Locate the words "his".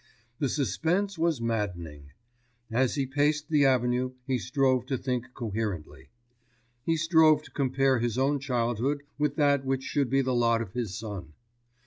7.99-8.17, 10.73-10.97